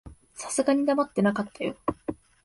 [0.33, 1.77] さすがに黙ってなかったよ。